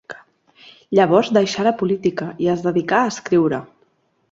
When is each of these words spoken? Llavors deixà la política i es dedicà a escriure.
Llavors 0.99 1.29
deixà 1.37 1.67
la 1.67 1.75
política 1.83 2.31
i 2.47 2.51
es 2.57 2.65
dedicà 2.69 3.03
a 3.05 3.13
escriure. 3.13 3.63